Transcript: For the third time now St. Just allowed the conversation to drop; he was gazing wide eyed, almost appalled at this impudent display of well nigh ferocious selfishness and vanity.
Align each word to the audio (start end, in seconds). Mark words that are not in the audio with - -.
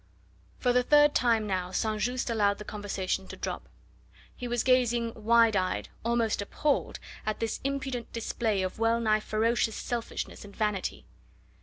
For 0.57 0.73
the 0.73 0.81
third 0.81 1.13
time 1.13 1.45
now 1.45 1.69
St. 1.69 2.01
Just 2.01 2.31
allowed 2.31 2.57
the 2.57 2.63
conversation 2.65 3.27
to 3.27 3.35
drop; 3.37 3.69
he 4.35 4.47
was 4.47 4.63
gazing 4.63 5.13
wide 5.13 5.55
eyed, 5.55 5.89
almost 6.03 6.41
appalled 6.41 6.97
at 7.23 7.39
this 7.39 7.59
impudent 7.63 8.11
display 8.11 8.63
of 8.63 8.79
well 8.79 8.99
nigh 8.99 9.19
ferocious 9.19 9.75
selfishness 9.75 10.43
and 10.43 10.55
vanity. 10.55 11.05